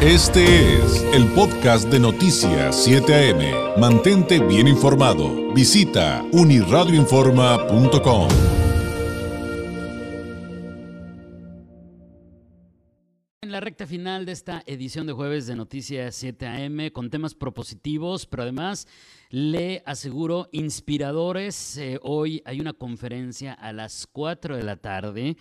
Este 0.00 0.76
es 0.76 1.02
el 1.12 1.26
podcast 1.32 1.88
de 1.88 1.98
Noticias 1.98 2.84
7 2.84 3.32
AM. 3.32 3.80
Mantente 3.80 4.38
bien 4.38 4.68
informado. 4.68 5.52
Visita 5.52 6.24
uniradioinforma.com. 6.30 8.28
En 13.42 13.50
la 13.50 13.58
recta 13.58 13.88
final 13.88 14.24
de 14.24 14.30
esta 14.30 14.62
edición 14.66 15.08
de 15.08 15.14
jueves 15.14 15.48
de 15.48 15.56
Noticias 15.56 16.14
7 16.14 16.46
AM 16.46 16.90
con 16.92 17.10
temas 17.10 17.34
propositivos, 17.34 18.24
pero 18.26 18.44
además 18.44 18.86
le 19.30 19.82
aseguro 19.84 20.48
inspiradores. 20.52 21.76
Eh, 21.76 21.98
hoy 22.02 22.40
hay 22.44 22.60
una 22.60 22.72
conferencia 22.72 23.52
a 23.52 23.72
las 23.72 24.06
4 24.06 24.56
de 24.56 24.62
la 24.62 24.76
tarde 24.76 25.36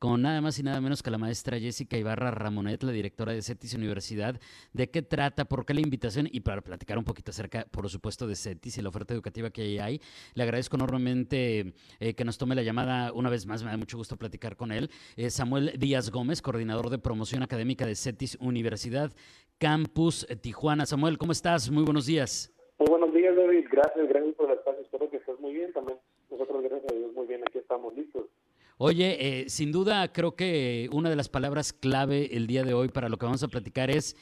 con 0.00 0.22
nada 0.22 0.40
más 0.40 0.58
y 0.58 0.62
nada 0.62 0.80
menos 0.80 1.02
que 1.02 1.10
la 1.10 1.18
maestra 1.18 1.60
Jessica 1.60 1.98
Ibarra 1.98 2.30
Ramonet, 2.30 2.82
la 2.82 2.90
directora 2.90 3.34
de 3.34 3.42
CETIS 3.42 3.74
Universidad. 3.74 4.40
¿De 4.72 4.90
qué 4.90 5.02
trata? 5.02 5.44
¿Por 5.44 5.66
qué 5.66 5.74
la 5.74 5.82
invitación? 5.82 6.26
Y 6.32 6.40
para 6.40 6.62
platicar 6.62 6.96
un 6.96 7.04
poquito 7.04 7.32
acerca, 7.32 7.66
por 7.70 7.86
supuesto, 7.90 8.26
de 8.26 8.34
CETIS 8.34 8.78
y 8.78 8.82
la 8.82 8.88
oferta 8.88 9.12
educativa 9.12 9.50
que 9.50 9.78
hay, 9.78 10.00
le 10.32 10.42
agradezco 10.42 10.76
enormemente 10.76 11.74
eh, 12.00 12.14
que 12.14 12.24
nos 12.24 12.38
tome 12.38 12.54
la 12.54 12.62
llamada 12.62 13.12
una 13.12 13.28
vez 13.28 13.44
más. 13.44 13.62
Me 13.62 13.70
da 13.70 13.76
mucho 13.76 13.98
gusto 13.98 14.16
platicar 14.16 14.56
con 14.56 14.72
él. 14.72 14.88
Eh, 15.16 15.28
Samuel 15.28 15.78
Díaz 15.78 16.10
Gómez, 16.10 16.40
coordinador 16.40 16.88
de 16.88 16.98
promoción 16.98 17.42
académica 17.42 17.84
de 17.84 17.94
CETIS 17.94 18.38
Universidad 18.40 19.12
Campus 19.58 20.26
Tijuana. 20.40 20.86
Samuel, 20.86 21.18
¿cómo 21.18 21.32
estás? 21.32 21.70
Muy 21.70 21.84
buenos 21.84 22.06
días. 22.06 22.50
Muy 22.78 22.88
buenos 22.88 23.12
días, 23.12 23.36
David. 23.36 23.66
Gracias, 23.70 24.08
gracias 24.08 24.34
por 24.34 24.50
el 24.50 24.56
espacio. 24.56 24.80
Espero 24.80 25.10
que 25.10 25.18
estés 25.18 25.38
muy 25.40 25.52
bien 25.52 25.74
también. 25.74 25.98
Nosotros, 26.30 26.62
gracias 26.62 26.90
a 26.90 26.94
Dios, 26.94 27.12
muy 27.12 27.26
bien. 27.26 27.42
Aquí 27.46 27.58
estamos 27.58 27.94
listos. 27.94 28.24
Oye, 28.82 29.18
eh, 29.20 29.50
sin 29.50 29.72
duda 29.72 30.10
creo 30.10 30.34
que 30.34 30.88
una 30.90 31.10
de 31.10 31.16
las 31.16 31.28
palabras 31.28 31.74
clave 31.74 32.34
el 32.34 32.46
día 32.46 32.64
de 32.64 32.72
hoy 32.72 32.88
para 32.88 33.10
lo 33.10 33.18
que 33.18 33.26
vamos 33.26 33.42
a 33.42 33.48
platicar 33.48 33.90
es 33.90 34.16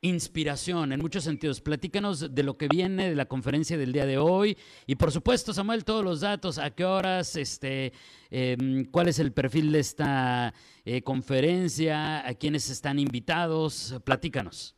inspiración 0.00 0.90
en 0.90 0.98
muchos 0.98 1.22
sentidos. 1.22 1.60
Platícanos 1.60 2.34
de 2.34 2.42
lo 2.42 2.58
que 2.58 2.66
viene 2.66 3.08
de 3.08 3.14
la 3.14 3.26
conferencia 3.26 3.78
del 3.78 3.92
día 3.92 4.04
de 4.04 4.18
hoy 4.18 4.56
y 4.88 4.96
por 4.96 5.12
supuesto, 5.12 5.52
Samuel, 5.52 5.84
todos 5.84 6.02
los 6.02 6.20
datos, 6.20 6.58
a 6.58 6.74
qué 6.74 6.84
horas, 6.84 7.36
este, 7.36 7.92
em, 8.32 8.86
cuál 8.90 9.06
es 9.06 9.20
el 9.20 9.32
perfil 9.32 9.70
de 9.70 9.78
esta 9.78 10.52
eh, 10.84 11.02
conferencia, 11.02 12.26
a 12.26 12.34
quiénes 12.34 12.68
están 12.68 12.98
invitados, 12.98 14.00
platícanos. 14.04 14.74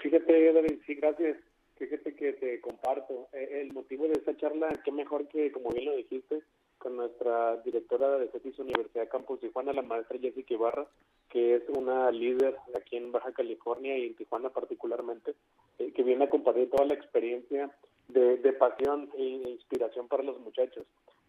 Fíjate, 0.00 0.52
David, 0.52 0.78
sí, 0.86 0.94
gracias. 0.94 1.36
Fíjate 1.78 2.14
que 2.14 2.32
te 2.34 2.60
comparto. 2.60 3.28
Eh, 3.32 3.62
el 3.62 3.72
motivo 3.72 4.06
de 4.06 4.12
esta 4.12 4.36
charla, 4.36 4.68
qué 4.84 4.92
mejor 4.92 5.26
que, 5.26 5.50
como 5.50 5.70
bien 5.70 5.86
lo 5.86 5.96
dijiste, 5.96 6.44
con 6.78 6.96
nuestra 6.96 7.56
directora 7.58 8.18
de 8.18 8.28
CETIS 8.28 8.58
Universidad 8.58 9.08
Campus 9.08 9.40
Tijuana, 9.40 9.72
la 9.72 9.82
maestra 9.82 10.18
Jessica 10.18 10.54
Ibarra, 10.54 10.86
que 11.28 11.56
es 11.56 11.62
una 11.68 12.10
líder 12.10 12.56
aquí 12.74 12.96
en 12.96 13.12
Baja 13.12 13.32
California 13.32 13.96
y 13.98 14.06
en 14.06 14.16
Tijuana 14.16 14.50
particularmente, 14.50 15.34
eh, 15.78 15.92
que 15.92 16.02
viene 16.02 16.24
a 16.24 16.30
compartir 16.30 16.70
toda 16.70 16.84
la 16.86 16.94
experiencia 16.94 17.70
de, 18.08 18.36
pasión 18.52 19.10
e 19.16 19.22
inspiración 19.22 20.08
para 20.08 20.22
los 20.22 20.38
muchachos. 20.40 20.86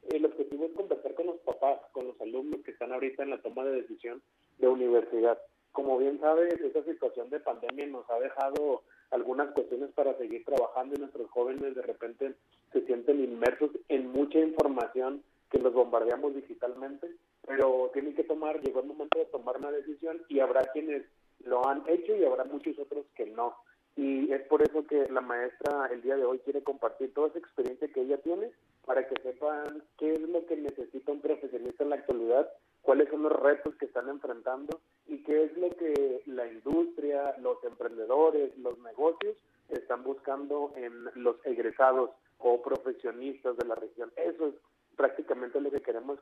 El 0.09 0.25
objetivo 0.25 0.66
es 0.66 0.72
conversar 0.72 1.14
con 1.16 1.28
los 1.28 1.38
papás, 1.40 1.80
con 1.92 2.08
los 2.08 2.22
alumnos 2.22 2.62
que 2.62 2.72
están 2.72 2.94
ahorita 2.94 3.23
en 3.23 3.31
la 3.31 3.42
toma 3.42 3.66
de 3.66 3.81
decisión 3.81 4.22
de 4.59 4.68
universidad. 4.68 5.38
Como 5.72 5.98
bien 5.98 6.20
sabes, 6.20 6.53
esta 6.62 6.84
situación 6.84 7.30
de 7.30 7.40
pandemia 7.40 7.88
nos 7.88 8.09
ha 8.09 8.20
dejado 8.20 8.84
algunas 9.12 9.52
cuestiones 9.52 9.92
para 9.92 10.18
seguir 10.18 10.45
trabajando 10.45 10.95
y 10.95 11.00
nuestros 11.00 11.30
jóvenes 11.31 11.75
de 11.75 11.81
repente 11.81 12.34
se 12.72 12.86
sienten 12.86 13.23
inmersos 13.23 13.72
en 13.90 14.12
mucha 14.12 14.40
información 14.40 15.23
que 15.58 15.63
los 15.63 15.73
bombardeamos 15.73 16.36
digitalmente, 16.36 17.09
pero 17.45 17.89
tienen 17.94 18.13
que 18.13 18.23
tomar, 18.23 18.61
llegó 18.61 18.81
el 18.81 18.88
momento 18.88 19.17
de 19.17 19.25
tomar 19.25 19.58
una 19.58 19.72
decisión 19.72 20.22
y 20.30 20.39
habrá 20.39 20.61
quienes 20.72 21.03
lo 21.45 21.67
han 21.67 21.83
hecho 21.88 22.16
y 22.16 22.23
habrá 22.25 22.44
muchos 22.44 22.77
otros 22.77 23.05
que 23.16 23.25
no. 23.25 23.55
Y 23.95 24.31
es 24.31 24.44
por 24.44 24.61
eso 24.61 24.85
que 24.85 25.09
la 25.09 25.22
maestra 25.22 25.88
el 25.91 26.03
día 26.03 26.16
de 26.16 26.25
hoy 26.25 26.38
quiere 26.39 26.61
compartir 26.63 27.11
toda 27.16 27.30
esa 27.30 27.39
experiencia 27.39 27.88
que 27.88 28.02
ella 28.02 28.17
tiene 28.17 28.52
para 28.85 29.07
que 29.07 29.19
sepan 29.23 29.84
qué 29.97 30.13
es 30.13 30.22
lo 30.22 30.46
que 30.46 30.57
necesita 30.57 31.12
un 31.12 31.22
profesionista 31.22 31.84
en 31.84 31.90
la 31.90 31.96
actualidad, 31.96 32.47
cuáles 32.84 33.09
son 33.09 33.23
los 33.23 33.31
retos 33.31 33.75
que 33.78 33.85
están 33.85 34.09
enfrentando 34.09 34.79
y 35.07 35.23
qué 35.23 35.46
es 35.46 35.57
lo 35.57 35.69
que 35.72 36.22
la 36.28 36.46
industria, 36.46 37.35
los 37.40 37.63
emprendedores, 37.63 38.56
los 38.59 38.78
negocios 38.79 39.35
están 39.69 40.03
buscando 40.03 40.72
en 40.75 41.06
los 41.16 41.44
egresados 41.46 42.12
o 42.38 42.62
profesionistas 42.62 43.57
de 43.57 43.66
la 43.66 43.73
región. 43.73 44.12
Eso 44.16 44.50
es 44.50 44.53
prácticamente 44.97 45.62
lo 45.62 45.72
que 45.72 45.81
queremos 45.81 46.19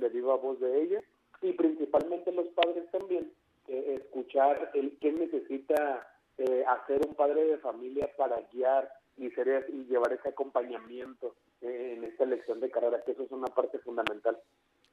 de 0.00 0.08
viva 0.08 0.36
voz 0.36 0.60
de 0.60 0.82
ella 0.82 1.02
y 1.42 1.52
principalmente 1.52 2.32
los 2.32 2.48
padres 2.48 2.90
también, 2.90 3.32
eh, 3.68 4.00
escuchar 4.02 4.70
el 4.74 4.96
qué 5.00 5.12
necesita 5.12 6.06
eh, 6.38 6.64
hacer 6.66 7.04
un 7.06 7.14
padre 7.14 7.44
de 7.44 7.58
familia 7.58 8.10
para 8.16 8.40
guiar 8.52 8.90
y, 9.16 9.30
ser, 9.30 9.66
y 9.68 9.84
llevar 9.84 10.12
ese 10.12 10.28
acompañamiento 10.28 11.34
eh, 11.60 11.94
en 11.96 12.04
esta 12.04 12.24
elección 12.24 12.60
de 12.60 12.70
carrera, 12.70 13.02
que 13.04 13.12
eso 13.12 13.24
es 13.24 13.32
una 13.32 13.48
parte 13.48 13.78
fundamental. 13.80 14.38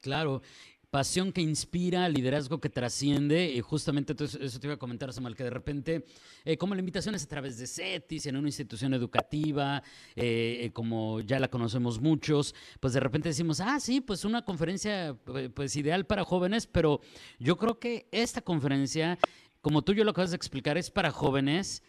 Claro, 0.02 0.42
pasión 0.96 1.34
que 1.34 1.42
inspira, 1.42 2.08
liderazgo 2.08 2.62
que 2.62 2.70
trasciende. 2.70 3.52
Y 3.52 3.60
justamente 3.60 4.16
eso 4.24 4.60
te 4.62 4.68
iba 4.68 4.76
a 4.76 4.80
comentar, 4.80 5.12
Samuel, 5.12 5.36
que 5.36 5.44
de 5.44 5.50
repente, 5.50 6.06
eh, 6.46 6.56
como 6.56 6.74
la 6.74 6.80
invitación 6.80 7.16
es 7.16 7.24
a 7.26 7.28
través 7.28 7.58
de 7.58 7.68
CETIS, 7.68 8.28
en 8.28 8.38
una 8.38 8.48
institución 8.48 8.94
educativa, 8.94 9.84
eh, 10.16 10.60
eh, 10.62 10.72
como 10.72 11.20
ya 11.20 11.38
la 11.38 11.50
conocemos 11.50 12.00
muchos, 12.00 12.56
pues 12.80 12.94
de 12.94 13.02
repente 13.02 13.28
decimos, 13.28 13.60
ah, 13.60 13.78
sí, 13.82 14.00
pues 14.00 14.24
una 14.24 14.46
conferencia 14.46 15.18
pues 15.54 15.76
ideal 15.76 16.06
para 16.06 16.24
jóvenes, 16.24 16.66
pero 16.66 17.02
yo 17.40 17.58
creo 17.58 17.78
que 17.78 18.08
esta 18.14 18.40
conferencia, 18.40 19.20
como 19.60 19.82
tú 19.82 19.92
yo 19.92 20.06
lo 20.06 20.12
acabas 20.12 20.32
de 20.32 20.38
explicar, 20.38 20.78
es 20.78 20.92
para 20.92 21.12
jóvenes, 21.12 21.84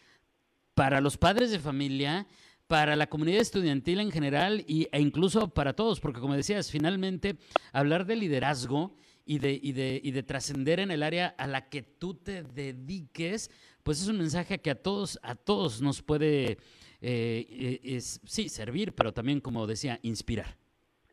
para 0.75 1.01
los 1.01 1.17
padres 1.17 1.53
de 1.53 1.61
familia, 1.61 2.27
para 2.67 2.97
la 2.97 3.07
comunidad 3.07 3.41
estudiantil 3.41 4.01
en 4.01 4.11
general 4.11 4.65
y, 4.67 4.89
e 4.93 5.01
incluso 5.01 5.49
para 5.49 5.75
todos, 5.75 6.01
porque 6.01 6.21
como 6.21 6.35
decías, 6.35 6.71
finalmente 6.71 7.37
hablar 7.73 8.07
de 8.07 8.17
liderazgo 8.17 8.93
y 9.25 9.39
de, 9.39 9.59
y 9.61 9.73
de, 9.73 10.01
y 10.03 10.11
de 10.11 10.23
trascender 10.23 10.81
en 10.81 10.91
el 10.91 11.03
área 11.03 11.35
a 11.39 11.47
la 11.47 11.69
que 11.69 11.83
tú 11.83 12.15
te 12.15 12.43
dediques, 12.43 13.51
pues 13.83 14.03
es 14.03 14.09
un 14.09 14.19
mensaje 14.19 14.59
que 14.59 14.71
a 14.71 14.83
todos, 14.83 15.19
a 15.23 15.35
todos 15.35 15.81
nos 15.81 16.03
puede, 16.03 16.59
eh, 17.01 17.99
sí, 18.01 18.49
servir, 18.49 18.95
pero 18.95 19.13
también, 19.13 19.41
como 19.41 19.67
decía, 19.67 19.99
inspirar. 20.03 20.57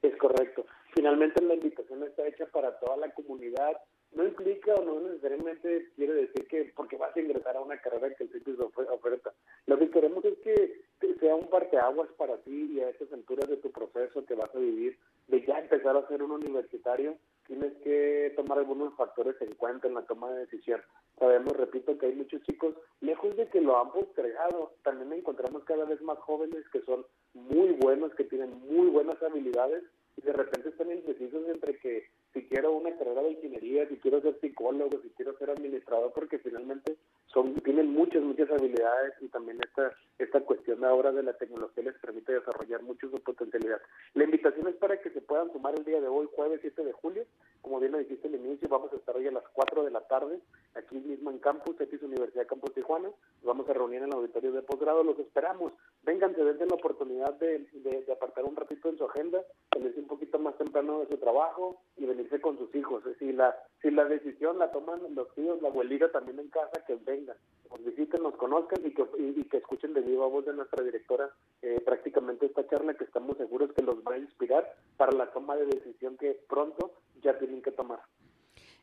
Es 0.01 0.15
correcto. 0.17 0.65
Finalmente 0.95 1.41
la 1.43 1.55
invitación 1.55 2.03
está 2.03 2.27
hecha 2.27 2.45
para 2.47 2.77
toda 2.79 2.97
la 2.97 3.11
comunidad, 3.13 3.73
no 4.15 4.25
implica 4.25 4.73
o 4.75 4.83
no 4.83 4.99
necesariamente 4.99 5.89
quiere 5.95 6.13
decir 6.13 6.47
que 6.47 6.71
porque 6.75 6.97
vas 6.97 7.15
a 7.15 7.19
ingresar 7.19 7.57
a 7.57 7.61
una 7.61 7.77
carrera 7.77 8.13
que 8.15 8.25
el 8.25 8.31
sitio 8.31 8.71
oferta. 8.91 9.33
Lo 9.65 9.77
que 9.77 9.89
queremos 9.89 10.23
es 10.25 10.37
que 10.39 10.83
sea 11.19 11.35
un 11.35 11.49
parteaguas 11.49 12.09
para 12.17 12.37
ti 12.39 12.73
y 12.73 12.81
a 12.81 12.89
estas 12.89 13.11
alturas 13.13 13.49
de 13.49 13.55
tu 13.57 13.71
proceso 13.71 14.25
que 14.25 14.35
vas 14.35 14.53
a 14.53 14.59
vivir, 14.59 14.97
de 15.27 15.45
ya 15.45 15.57
empezar 15.57 15.95
a 15.95 16.07
ser 16.09 16.21
un 16.21 16.31
universitario, 16.31 17.15
tienes 17.47 17.73
que 17.83 18.33
tomar 18.35 18.57
algunos 18.57 18.93
factores 18.95 19.35
en 19.41 19.55
cuenta 19.55 19.87
en 19.87 19.93
la 19.93 20.01
toma 20.01 20.31
de 20.31 20.41
decisión. 20.41 20.81
Sabemos, 21.17 21.55
repito, 21.55 21.97
que 21.97 22.07
hay 22.07 22.15
muchos 22.15 22.41
chicos, 22.43 22.75
lejos 22.99 23.35
de 23.37 23.47
que 23.47 23.61
lo 23.61 23.79
han 23.79 23.91
postergado, 23.91 24.73
también 24.83 25.13
encontramos 25.13 25.63
cada 25.63 25.85
vez 25.85 26.01
más 26.01 26.17
jóvenes 26.19 26.67
que 26.73 26.81
son 26.81 27.05
muy 27.33 27.71
buenos, 27.71 28.13
que 28.15 28.25
tienen 28.25 28.51
muy 28.69 28.87
buenas 28.87 29.21
habilidades 29.23 29.83
y 30.17 30.21
de 30.21 30.33
repente 30.33 30.69
están 30.69 30.91
indecisos 30.91 31.47
entre 31.47 31.77
que 31.77 32.05
si 32.33 32.43
quiero 32.47 32.73
una 32.73 32.95
carrera 32.97 33.21
de 33.21 33.31
ingeniería, 33.31 33.87
si 33.87 33.97
quiero 33.97 34.21
ser 34.21 34.39
psicólogo, 34.39 34.99
si 35.01 35.09
quiero 35.09 35.37
ser 35.37 35.51
administrador, 35.51 36.11
porque 36.13 36.39
finalmente 36.39 36.97
son 37.27 37.53
tienen 37.61 37.93
muchas, 37.93 38.23
muchas 38.23 38.49
habilidades 38.49 39.13
y 39.21 39.27
también 39.27 39.59
esta, 39.63 39.91
esta 40.19 40.41
cuestión 40.41 40.83
ahora 40.83 41.11
de 41.11 41.23
la 41.23 41.33
tecnología 41.33 41.83
les 41.83 41.97
permite 41.99 42.33
desarrollar 42.33 42.81
mucho 42.83 43.09
su 43.09 43.21
potencialidad. 43.21 43.81
La 44.13 44.23
invitación 44.23 44.67
es 44.67 44.75
para 44.75 44.99
que 45.01 45.09
se 45.11 45.21
puedan 45.21 45.51
sumar 45.51 45.75
el 45.77 45.85
día 45.85 46.01
de 46.01 46.07
hoy, 46.07 46.27
jueves 46.35 46.59
7 46.61 46.83
de 46.83 46.91
julio. 46.91 47.25
Como 47.61 47.79
bien 47.79 47.91
lo 47.91 47.97
dijiste 47.99 48.27
al 48.27 48.35
inicio, 48.35 48.67
vamos 48.67 48.91
a 48.93 48.97
estar 48.97 49.15
hoy 49.15 49.27
a 49.27 49.31
las 49.31 49.47
4 49.53 49.83
de 49.83 49.91
la 49.91 50.01
tarde, 50.01 50.39
aquí 50.75 50.97
mismo 50.97 51.31
en 51.31 51.39
campus, 51.39 51.79
es 51.79 52.01
Universidad 52.01 52.47
Campus 52.47 52.73
Tijuana. 52.73 53.09
Nos 53.09 53.43
vamos 53.43 53.69
a 53.69 53.73
reunir 53.73 54.01
en 54.01 54.09
el 54.09 54.13
auditorio 54.13 54.51
de 54.51 54.61
posgrado, 54.61 55.03
los 55.03 55.17
esperamos. 55.19 55.73
Vénganse, 56.03 56.43
dense 56.43 56.65
la 56.65 56.75
oportunidad 56.75 57.33
de, 57.35 57.59
de, 57.73 58.11
apartar 58.11 58.43
un 58.43 58.55
ratito 58.55 58.89
en 58.89 58.97
su 58.97 59.05
agenda, 59.05 59.41
salirse 59.73 59.99
un 59.99 60.07
poquito 60.07 60.39
más 60.39 60.59
temprano 60.73 61.01
de 61.01 61.07
su 61.07 61.17
trabajo 61.17 61.81
y 61.97 62.05
venirse 62.05 62.41
con 62.41 62.57
sus 62.57 62.73
hijos. 62.75 63.03
Si 63.19 63.31
la, 63.31 63.55
si 63.81 63.91
la 63.91 64.05
decisión 64.05 64.57
la 64.57 64.71
toman 64.71 64.99
los 65.13 65.33
tíos, 65.35 65.61
la 65.61 65.69
abuelita 65.69 66.11
también 66.11 66.39
en 66.39 66.49
casa, 66.49 66.83
que 66.87 66.95
vengan, 66.95 67.37
nos 67.69 67.83
visiten, 67.85 68.23
nos 68.23 68.35
conozcan 68.35 68.81
y 68.85 68.91
que, 68.91 69.05
y, 69.17 69.43
que 69.45 69.57
escuchen 69.57 69.93
de 69.93 70.01
viva 70.01 70.25
voz 70.27 70.45
de 70.45 70.53
nuestra 70.53 70.83
directora 70.83 71.29
eh, 71.61 71.79
prácticamente 71.85 72.47
esta 72.47 72.67
charla 72.67 72.95
que 72.95 73.03
estamos 73.03 73.37
seguros 73.37 73.71
que 73.73 73.83
los 73.83 73.97
va 73.97 74.15
a 74.15 74.17
inspirar 74.17 74.75
para 74.97 75.11
la 75.11 75.31
toma 75.31 75.55
de 75.55 75.67
decisión 75.67 76.17
que 76.17 76.39
pronto 76.49 76.93
ya 77.21 77.37
tienen 77.37 77.61
que 77.61 77.71
tomar. 77.71 77.99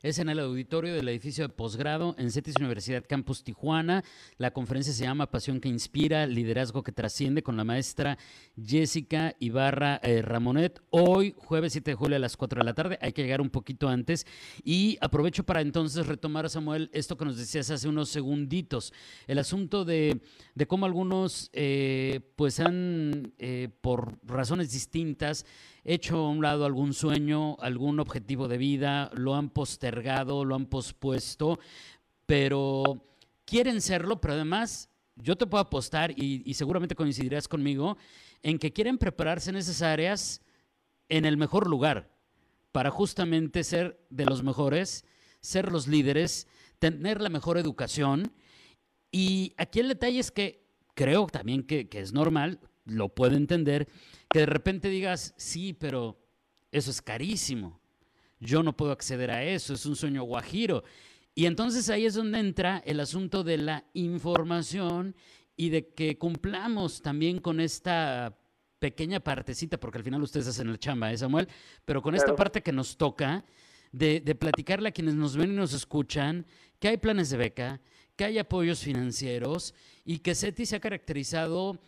Es 0.03 0.17
en 0.17 0.29
el 0.29 0.39
auditorio 0.39 0.95
del 0.95 1.07
edificio 1.09 1.47
de 1.47 1.53
posgrado 1.53 2.15
en 2.17 2.31
CETIS 2.31 2.55
Universidad 2.57 3.05
Campus 3.07 3.43
Tijuana. 3.43 4.03
La 4.37 4.49
conferencia 4.49 4.91
se 4.93 5.03
llama 5.03 5.29
Pasión 5.29 5.59
que 5.59 5.69
Inspira, 5.69 6.25
Liderazgo 6.25 6.81
que 6.81 6.91
Trasciende 6.91 7.43
con 7.43 7.55
la 7.55 7.63
maestra 7.63 8.17
Jessica 8.59 9.35
Ibarra 9.37 9.99
eh, 10.01 10.23
Ramonet. 10.23 10.81
Hoy, 10.89 11.35
jueves 11.37 11.73
7 11.73 11.91
de 11.91 11.95
julio 11.95 12.15
a 12.15 12.19
las 12.19 12.35
4 12.35 12.61
de 12.61 12.65
la 12.65 12.73
tarde. 12.73 12.97
Hay 12.99 13.13
que 13.13 13.21
llegar 13.21 13.41
un 13.41 13.51
poquito 13.51 13.89
antes. 13.89 14.25
Y 14.63 14.97
aprovecho 15.01 15.43
para 15.43 15.61
entonces 15.61 16.07
retomar, 16.07 16.49
Samuel, 16.49 16.89
esto 16.93 17.15
que 17.15 17.25
nos 17.25 17.37
decías 17.37 17.69
hace 17.69 17.87
unos 17.87 18.09
segunditos. 18.09 18.93
El 19.27 19.37
asunto 19.37 19.85
de, 19.85 20.19
de 20.55 20.65
cómo 20.65 20.87
algunos 20.87 21.51
eh, 21.53 22.21
pues 22.35 22.59
han, 22.59 23.33
eh, 23.37 23.69
por 23.81 24.17
razones 24.23 24.71
distintas, 24.71 25.45
hecho 25.83 26.17
a 26.17 26.29
un 26.29 26.41
lado 26.41 26.65
algún 26.65 26.93
sueño, 26.93 27.57
algún 27.59 27.99
objetivo 27.99 28.47
de 28.47 28.57
vida, 28.57 29.11
lo 29.13 29.35
han 29.35 29.49
postergado, 29.49 30.45
lo 30.45 30.55
han 30.55 30.65
pospuesto, 30.67 31.59
pero 32.25 33.05
quieren 33.45 33.81
serlo, 33.81 34.21
pero 34.21 34.35
además 34.35 34.89
yo 35.15 35.37
te 35.37 35.45
puedo 35.45 35.61
apostar 35.61 36.11
y, 36.17 36.53
seguramente 36.53 36.95
coincidirás 36.95 37.47
conmigo 37.47 37.97
en 38.43 38.57
que 38.57 38.73
quieren 38.73 38.97
prepararse 38.97 39.49
en 39.49 39.57
esas 39.57 39.81
áreas 39.81 40.41
en 41.09 41.25
el 41.25 41.37
mejor 41.37 41.67
lugar 41.67 42.09
para 42.71 42.89
justamente 42.89 43.63
ser 43.63 43.99
de 44.09 44.25
los 44.25 44.43
mejores, 44.43 45.05
ser 45.41 45.71
los 45.71 45.87
líderes, 45.87 46.47
tener 46.79 47.21
la 47.21 47.29
mejor 47.29 47.57
educación. 47.57 48.33
Y 49.11 49.53
aquí 49.57 49.81
el 49.81 49.89
detalle 49.89 50.19
es 50.19 50.31
que 50.31 50.65
creo 50.95 51.27
también 51.27 51.63
que, 51.63 51.87
es 51.91 52.13
normal, 52.13 52.59
lo 52.91 53.09
puedo 53.09 53.35
entender, 53.35 53.87
que 54.29 54.39
de 54.39 54.45
repente 54.45 54.89
digas, 54.89 55.33
sí, 55.37 55.73
pero 55.73 56.17
eso 56.71 56.91
es 56.91 57.01
carísimo, 57.01 57.79
yo 58.39 58.63
no 58.63 58.75
puedo 58.75 58.91
acceder 58.91 59.31
a 59.31 59.43
eso, 59.43 59.73
es 59.73 59.85
un 59.85 59.95
sueño 59.95 60.23
guajiro. 60.23 60.83
Y 61.33 61.45
entonces 61.45 61.89
ahí 61.89 62.05
es 62.05 62.15
donde 62.15 62.39
entra 62.39 62.81
el 62.85 62.99
asunto 62.99 63.43
de 63.43 63.57
la 63.57 63.85
información 63.93 65.15
y 65.55 65.69
de 65.69 65.89
que 65.93 66.17
cumplamos 66.17 67.01
también 67.01 67.39
con 67.39 67.59
esta 67.59 68.37
pequeña 68.79 69.19
partecita, 69.19 69.79
porque 69.79 69.99
al 69.99 70.03
final 70.03 70.23
ustedes 70.23 70.47
hacen 70.47 70.69
el 70.69 70.79
chamba, 70.79 71.13
¿eh, 71.13 71.17
Samuel? 71.17 71.47
Pero 71.85 72.01
con 72.01 72.15
esta 72.15 72.35
parte 72.35 72.63
que 72.63 72.71
nos 72.71 72.97
toca 72.97 73.45
de, 73.91 74.19
de 74.21 74.35
platicarle 74.35 74.89
a 74.89 74.91
quienes 74.91 75.13
nos 75.13 75.37
ven 75.37 75.51
y 75.51 75.55
nos 75.55 75.73
escuchan 75.73 76.47
que 76.79 76.87
hay 76.87 76.97
planes 76.97 77.29
de 77.29 77.37
beca, 77.37 77.79
que 78.15 78.25
hay 78.25 78.39
apoyos 78.39 78.79
financieros 78.79 79.75
y 80.03 80.19
que 80.19 80.33
SETI 80.33 80.65
se 80.65 80.75
ha 80.75 80.79
caracterizado 80.79 81.79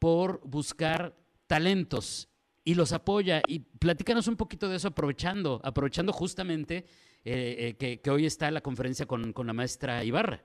por 0.00 0.40
buscar 0.42 1.14
talentos 1.46 2.28
y 2.64 2.74
los 2.74 2.92
apoya. 2.92 3.42
Y 3.46 3.60
platícanos 3.60 4.26
un 4.26 4.36
poquito 4.36 4.68
de 4.68 4.76
eso, 4.76 4.88
aprovechando, 4.88 5.60
aprovechando 5.62 6.12
justamente 6.12 6.86
eh, 7.24 7.76
eh, 7.80 8.00
que, 8.00 8.10
hoy 8.10 8.26
está 8.26 8.50
la 8.50 8.62
conferencia 8.62 9.06
con, 9.06 9.32
la 9.36 9.52
maestra 9.52 10.02
Ibarra. 10.02 10.42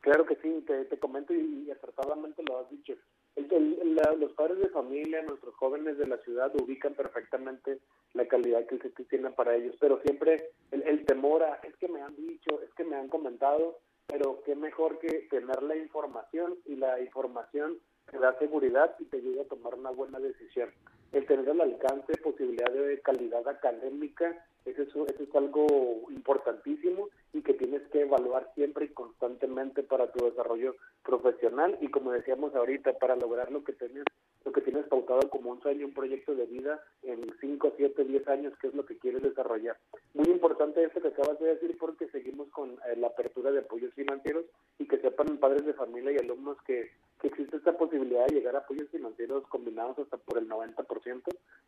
Claro 0.00 0.24
que 0.24 0.36
sí, 0.36 0.64
te, 0.66 0.98
comento 0.98 1.34
y, 1.34 1.70
acertadamente 1.70 2.42
lo 2.46 2.58
has 2.58 2.70
dicho. 2.70 2.94
los 3.36 4.32
padres 4.32 4.58
de 4.58 4.68
familia, 4.68 5.22
nuestros 5.22 5.54
jóvenes 5.56 5.98
de 5.98 6.06
la 6.06 6.18
ciudad 6.18 6.52
ubican 6.62 6.94
perfectamente 6.94 7.78
la 8.14 8.26
calidad 8.26 8.66
que 8.66 8.78
se 8.78 8.90
tiene 9.04 9.30
para 9.30 9.56
ellos, 9.56 9.76
pero 9.80 10.00
siempre 10.02 10.50
el, 10.70 10.82
el 10.82 11.04
temor 11.06 11.42
a, 11.42 11.54
es 11.62 11.74
que 11.76 11.88
me 11.88 12.02
han 12.02 12.14
dicho, 12.16 12.60
es 12.62 12.72
que 12.74 12.84
me 12.84 12.96
han 12.96 13.08
comentado, 13.08 13.78
pero 14.10 14.42
qué 14.44 14.56
mejor 14.56 14.98
que 14.98 15.28
tener 15.30 15.62
la 15.62 15.76
información 15.76 16.56
y 16.66 16.76
la 16.76 17.00
información 17.00 17.78
te 18.10 18.18
da 18.18 18.36
seguridad 18.38 18.94
y 18.98 19.04
te 19.04 19.18
ayuda 19.18 19.42
a 19.42 19.46
tomar 19.46 19.74
una 19.74 19.90
buena 19.90 20.18
decisión. 20.18 20.70
El 21.12 21.26
tener 21.26 21.50
al 21.50 21.60
alcance 21.60 22.16
posibilidad 22.22 22.70
de 22.70 23.00
calidad 23.00 23.46
académica, 23.48 24.44
eso 24.64 24.82
es, 24.82 25.34
algo 25.34 25.66
importantísimo 26.10 27.08
y 27.32 27.42
que 27.42 27.54
tienes 27.54 27.82
que 27.88 28.02
evaluar 28.02 28.50
siempre 28.54 28.84
y 28.84 28.88
constantemente 28.88 29.82
para 29.82 30.12
tu 30.12 30.24
desarrollo 30.24 30.76
profesional 31.04 31.78
y 31.80 31.88
como 31.88 32.12
decíamos 32.12 32.54
ahorita, 32.54 32.92
para 32.98 33.16
lograr 33.16 33.50
lo 33.50 33.64
que 33.64 33.72
tienes, 33.72 34.04
lo 34.44 34.52
que 34.52 34.60
tienes 34.60 34.86
pautado 34.86 35.28
como 35.30 35.50
un 35.50 35.60
sueño, 35.62 35.86
un 35.86 35.94
proyecto 35.94 36.34
de 36.34 36.46
vida 36.46 36.80
en 37.02 37.20
5, 37.40 37.72
7, 37.76 38.04
10 38.04 38.28
años, 38.28 38.52
que 38.60 38.68
es 38.68 38.74
lo 38.74 38.86
que 38.86 38.98
quieres 38.98 39.22
desarrollar. 39.22 39.76
Muy 40.14 40.28
importante 40.28 40.84
esto 40.84 41.00
que 41.00 41.08
acabas 41.08 41.40
de 41.40 41.54
decir 41.54 41.76
porque 41.78 42.08
seguimos 42.08 42.48
con 42.50 42.70
eh, 42.70 42.96
la 42.96 43.08
apertura 43.08 43.50
de 43.50 43.60
apoyos 43.60 43.94
financieros 43.94 44.44
y 44.78 44.86
que 44.86 44.98
sepan 44.98 45.38
padres 45.38 45.64
de 45.64 45.74
familia 45.74 46.12
y 46.12 46.18
alumnos 46.18 46.58
que 46.66 46.90
que 47.20 47.28
existe 47.28 47.56
esta 47.56 47.76
posibilidad 47.76 48.26
de 48.26 48.36
llegar 48.36 48.56
a 48.56 48.60
apoyos 48.60 48.88
financieros 48.90 49.46
combinados 49.48 49.98
hasta 49.98 50.16
por 50.16 50.38
el 50.38 50.48
90%, 50.48 50.86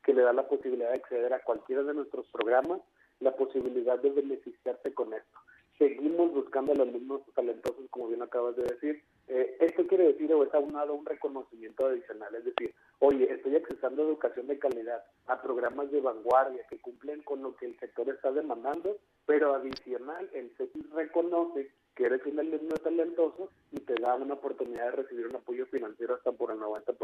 que 0.05 0.13
le 0.13 0.23
da 0.23 0.33
la 0.33 0.49
posibilidad 0.49 0.91
de 0.91 0.97
acceder 0.97 1.33
a 1.33 1.43
cualquiera 1.43 1.83
de 1.83 1.95
nuestros 1.95 2.27
programas, 2.29 2.81
la 3.21 3.35
posibilidad 3.35 3.99
de 3.99 4.11
beneficiarse 4.11 4.93
con 4.95 5.13
esto. 5.15 5.39
Seguimos 5.79 6.33
buscando 6.33 6.73
a 6.73 6.75
los 6.77 6.89
alumnos 6.89 7.23
talentosos, 7.35 7.89
como 7.91 8.09
bien 8.09 8.23
acabas 8.23 8.57
de 8.57 8.65
decir. 8.65 9.03
Eh, 9.29 9.57
esto 9.61 9.87
quiere 9.87 10.13
decir, 10.13 10.33
o 10.33 10.45
es 10.45 10.53
aunado 10.55 10.95
un 10.95 11.07
reconocimiento 11.07 11.87
adicional, 11.87 12.35
es 12.35 12.45
decir, 12.45 12.75
oye, 12.99 13.33
estoy 13.33 13.57
accesando 13.57 14.03
educación 14.03 14.47
de 14.49 14.59
calidad, 14.59 15.05
a 15.27 15.41
programas 15.41 15.91
de 15.91 16.01
vanguardia 16.01 16.65
que 16.69 16.81
cumplen 16.81 17.23
con 17.23 17.43
lo 17.43 17.57
que 17.57 17.67
el 17.67 17.79
sector 17.79 18.09
está 18.11 18.31
demandando, 18.33 18.99
pero 19.27 19.55
adicional, 19.55 20.29
el 20.35 20.51
CETIS 20.57 20.91
reconoce 20.91 21.71
que 21.95 22.05
eres 22.05 22.21
un 22.25 22.39
alumno 22.41 22.75
talentoso 22.83 23.51
y 23.71 23.81
te 23.81 23.95
da 23.95 24.15
una 24.15 24.35
oportunidad 24.35 24.87
de 24.87 25.03
recibir 25.03 25.27
un 25.27 25.37
apoyo 25.37 25.67
financiero 25.67 26.15
hasta 26.15 26.33
por 26.33 26.51
el 26.51 26.59
90%. 26.59 26.97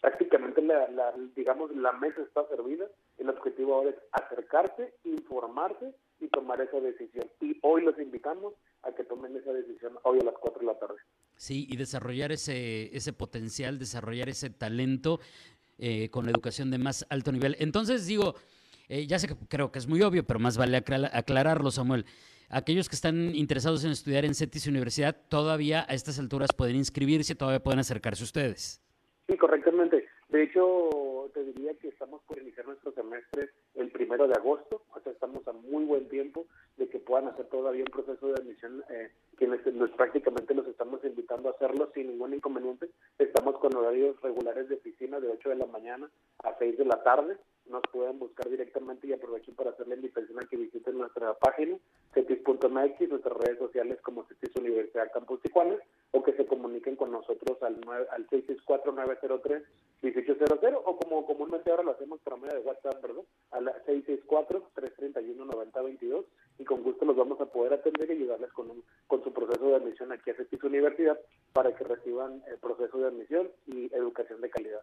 Prácticamente, 0.00 0.60
la, 0.62 1.14
digamos, 1.34 1.74
la 1.74 1.92
mesa 1.92 2.20
está 2.22 2.46
servida. 2.48 2.86
El 3.16 3.30
objetivo 3.30 3.74
ahora 3.74 3.90
es 3.90 3.96
acercarse, 4.12 4.92
informarse 5.04 5.94
y 6.20 6.28
tomar 6.28 6.60
esa 6.60 6.78
decisión. 6.80 7.26
Y 7.40 7.58
hoy 7.62 7.82
los 7.82 7.98
invitamos 7.98 8.54
a 8.82 8.92
que 8.92 9.04
tomen 9.04 9.34
esa 9.36 9.52
decisión 9.52 9.98
hoy 10.02 10.18
a 10.20 10.24
las 10.24 10.34
4 10.34 10.60
de 10.60 10.66
la 10.66 10.78
tarde. 10.78 10.96
Sí, 11.36 11.66
y 11.70 11.76
desarrollar 11.76 12.32
ese, 12.32 12.94
ese 12.94 13.12
potencial, 13.12 13.78
desarrollar 13.78 14.28
ese 14.28 14.50
talento 14.50 15.20
eh, 15.78 16.10
con 16.10 16.26
la 16.26 16.32
educación 16.32 16.70
de 16.70 16.78
más 16.78 17.06
alto 17.08 17.32
nivel. 17.32 17.56
Entonces, 17.60 18.06
digo, 18.06 18.34
eh, 18.88 19.06
ya 19.06 19.18
sé 19.18 19.28
que 19.28 19.36
creo 19.48 19.72
que 19.72 19.78
es 19.78 19.86
muy 19.86 20.02
obvio, 20.02 20.26
pero 20.26 20.38
más 20.38 20.58
vale 20.58 20.76
aclararlo, 20.76 21.70
Samuel 21.70 22.04
aquellos 22.50 22.88
que 22.88 22.94
están 22.94 23.34
interesados 23.34 23.84
en 23.84 23.90
estudiar 23.90 24.24
en 24.24 24.34
CETIS 24.34 24.66
Universidad 24.66 25.16
todavía 25.28 25.84
a 25.88 25.94
estas 25.94 26.18
alturas 26.18 26.50
pueden 26.56 26.76
inscribirse, 26.76 27.34
todavía 27.34 27.62
pueden 27.62 27.80
acercarse 27.80 28.24
ustedes. 28.24 28.82
Sí, 29.26 29.36
correctamente. 29.36 30.06
De 30.28 30.42
hecho, 30.42 31.30
te 31.32 31.42
diría 31.44 31.72
que 31.74 31.88
estamos 31.88 32.22
por 32.22 32.38
iniciar 32.38 32.66
nuestro 32.66 32.92
semestre 32.92 33.50
el 33.74 33.90
primero 33.90 34.26
de 34.26 34.34
agosto, 34.34 34.82
o 34.94 35.00
sea, 35.00 35.12
estamos 35.12 35.46
a 35.48 35.52
muy 35.52 35.84
buen 35.84 36.08
tiempo 36.08 36.46
de 36.76 36.88
que 36.88 36.98
puedan 36.98 37.28
hacer 37.28 37.46
todavía 37.46 37.84
un 37.84 37.92
proceso 37.92 38.28
de 38.28 38.34
admisión, 38.34 38.84
eh, 38.90 39.10
quienes 39.36 39.60
prácticamente 39.96 40.54
los 40.54 40.66
estamos 40.66 41.02
invitando 41.04 41.48
a 41.48 41.52
hacerlo 41.52 41.90
sin 41.94 42.08
ningún 42.08 42.34
inconveniente. 42.34 42.90
Estamos 43.18 43.58
con 43.58 43.74
horarios 43.74 44.20
regulares 44.20 44.68
de 44.68 44.76
oficina 44.76 45.18
de 45.18 45.28
8 45.28 45.48
de 45.48 45.56
la 45.56 45.66
mañana 45.66 46.10
a 46.44 46.54
6 46.58 46.76
de 46.76 46.84
la 46.84 47.02
tarde 47.02 47.36
nos 47.70 47.82
pueden 47.92 48.18
buscar 48.18 48.48
directamente 48.48 49.06
y 49.06 49.12
aprovecho 49.12 49.52
para 49.54 49.70
hacer 49.70 49.86
la 49.88 49.94
invitación 49.94 50.38
a 50.38 50.46
que 50.46 50.56
visiten 50.56 50.96
nuestra 50.98 51.34
página, 51.34 51.76
cetis.mx, 52.14 53.08
nuestras 53.08 53.36
redes 53.36 53.58
sociales 53.58 54.00
como 54.02 54.24
Cetis 54.24 54.56
Universidad 54.56 55.12
Campus 55.12 55.40
Tijuana, 55.42 55.76
o 56.12 56.22
que 56.22 56.32
se 56.32 56.46
comuniquen 56.46 56.96
con 56.96 57.12
nosotros 57.12 57.62
al, 57.62 57.78
al 58.10 58.26
664-903-1800, 58.28 60.80
o 60.84 60.96
como 60.96 61.26
comúnmente 61.26 61.70
ahora 61.70 61.82
lo 61.82 61.90
hacemos 61.92 62.18
por 62.20 62.40
medio 62.40 62.54
de 62.54 62.62
WhatsApp, 62.66 63.02
¿verdad? 63.02 63.24
Al 63.50 63.66
664-331-9022, 63.86 66.24
y 66.58 66.64
con 66.64 66.82
gusto 66.82 67.04
los 67.04 67.16
vamos 67.16 67.38
a 67.40 67.46
poder 67.46 67.74
atender 67.74 68.10
y 68.10 68.14
ayudarles 68.14 68.52
con, 68.52 68.82
con 69.06 69.22
su 69.22 69.32
proceso 69.32 69.68
de 69.68 69.76
admisión 69.76 70.10
aquí 70.12 70.30
a 70.30 70.34
Cetis 70.34 70.62
Universidad 70.62 71.20
para 71.52 71.74
que 71.74 71.84
reciban 71.84 72.42
el 72.48 72.56
proceso 72.58 72.98
de 72.98 73.08
admisión 73.08 73.50
y 73.66 73.92
educación 73.94 74.40
de 74.40 74.50
calidad 74.50 74.80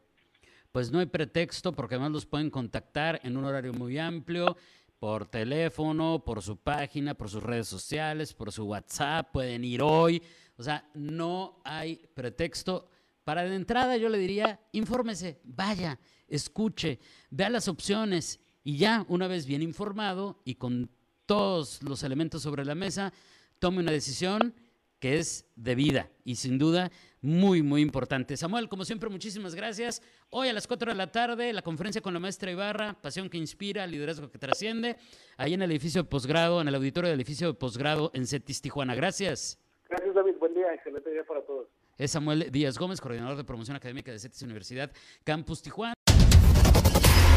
pues 0.75 0.91
no 0.91 1.00
hay 1.00 1.05
pretexto 1.05 1.72
porque 1.72 1.96
además 1.96 2.12
los 2.12 2.25
pueden 2.25 2.50
contactar 2.50 3.22
en 3.24 3.38
un 3.38 3.46
horario 3.46 3.72
muy 3.72 3.98
amplio, 3.98 4.58
por 5.00 5.25
teléfono, 5.25 6.22
por 6.25 6.41
su 6.41 6.58
página, 6.58 7.13
por 7.13 7.29
sus 7.29 7.41
redes 7.41 7.70
sociales, 7.70 8.34
por 8.34 8.51
su 8.51 8.65
WhatsApp, 8.65 9.32
pueden 9.32 9.63
ir 9.63 9.82
hoy. 9.82 10.22
O 10.58 10.63
sea, 10.63 10.86
no 10.94 11.62
hay 11.63 12.01
pretexto. 12.13 12.89
Para 13.24 13.46
de 13.46 13.55
entrada 13.55 13.96
yo 13.96 14.10
le 14.10 14.17
diría, 14.17 14.60
infórmese, 14.74 15.39
vaya, 15.46 15.98
escuche, 16.27 17.00
vea 17.29 17.50
las 17.50 17.70
opciones 17.70 18.41
y 18.62 18.75
ya 18.75 19.05
una 19.08 19.27
vez 19.27 19.46
bien 19.46 19.62
informado 19.62 20.41
y 20.44 20.55
con 20.55 20.91
todos 21.25 21.82
los 21.84 22.03
elementos 22.03 22.41
sobre 22.41 22.65
la 22.65 22.75
mesa, 22.75 23.13
tome 23.60 23.79
una 23.79 23.94
decisión 23.94 24.53
que 25.00 25.20
es 25.20 25.46
de 25.55 25.75
vida 25.75 26.12
y 26.25 26.36
sin 26.36 26.58
duda 26.58 26.91
muy, 27.25 27.62
muy 27.62 27.82
importante. 27.82 28.38
Samuel, 28.38 28.70
como 28.70 28.86
siempre, 28.86 29.10
muchísimas 29.10 29.55
gracias. 29.55 30.01
Hoy 30.29 30.48
a 30.48 30.53
las 30.53 30.67
4 30.67 30.91
de 30.91 30.98
la 30.98 31.12
tarde, 31.12 31.51
la 31.51 31.62
conferencia 31.62 32.01
con 32.01 32.13
la 32.13 32.20
maestra 32.20 32.51
Ibarra, 32.51 32.96
Pasión 33.01 33.29
que 33.29 33.38
inspira, 33.38 33.86
liderazgo 33.88 34.29
que 34.29 34.38
trasciende, 34.38 34.98
ahí 35.38 35.53
en 35.53 35.62
el 35.62 35.72
edificio 35.72 36.03
de 36.03 36.10
posgrado, 36.10 36.62
en 36.62 36.67
el 36.67 36.75
auditorio 36.75 37.10
del 37.10 37.20
edificio 37.20 37.48
de 37.48 37.53
posgrado 37.53 38.12
en 38.13 38.27
CETIS 38.27 38.62
Tijuana. 38.62 38.96
Gracias. 38.96 39.60
Gracias, 39.89 40.15
David. 40.15 40.36
Buen 40.39 40.53
día. 40.53 40.74
Excelente 40.74 41.12
día 41.12 41.24
para 41.27 41.41
todos. 41.41 41.67
Es 41.98 42.12
Samuel 42.12 42.51
Díaz 42.51 42.77
Gómez, 42.77 43.01
coordinador 43.01 43.38
de 43.38 43.44
promoción 43.44 43.77
académica 43.77 44.12
de 44.12 44.20
CETIS 44.20 44.41
Universidad 44.44 44.91
Campus 45.24 45.62
Tijuana. 45.62 45.94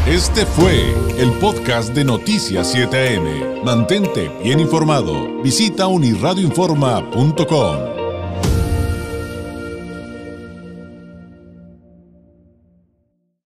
Este 0.06 0.46
fue 0.46 0.94
el 1.18 1.32
podcast 1.38 1.94
de 1.94 2.04
Noticias 2.04 2.74
7am. 2.74 3.62
Mantente 3.62 4.30
bien 4.42 4.58
informado. 4.58 5.42
Visita 5.42 5.86
unirradioinforma.com. 5.86 7.97